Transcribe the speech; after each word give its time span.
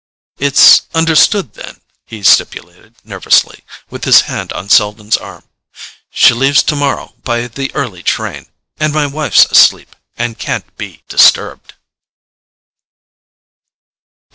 "It's 0.39 0.87
understood, 0.95 1.53
then?" 1.53 1.79
he 2.07 2.23
stipulated 2.23 2.95
nervously, 3.03 3.63
with 3.91 4.05
his 4.05 4.21
hand 4.21 4.51
on 4.51 4.67
Selden's 4.67 5.15
arm. 5.15 5.43
"She 6.09 6.33
leaves 6.33 6.63
tomorrow 6.63 7.13
by 7.23 7.45
the 7.47 7.69
early 7.75 8.01
train—and 8.01 8.93
my 8.93 9.05
wife's 9.05 9.45
asleep, 9.45 9.95
and 10.17 10.39
can't 10.39 10.75
be 10.75 11.03
disturbed." 11.07 11.75